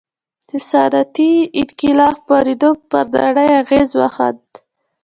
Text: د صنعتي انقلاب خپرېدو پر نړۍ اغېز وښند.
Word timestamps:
د 0.49 0.51
صنعتي 0.69 1.31
انقلاب 1.61 2.15
خپرېدو 2.21 2.69
پر 2.89 3.05
نړۍ 3.23 3.47
اغېز 3.61 3.89
وښند. 3.99 4.45